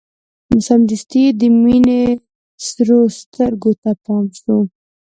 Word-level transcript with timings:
سمدستي 0.67 1.19
يې 1.25 1.29
د 1.39 1.41
مينې 1.63 2.01
سرو 2.67 3.01
سترګو 3.19 3.71
ته 3.81 3.91
پام 4.03 4.25
شو. 4.39 4.57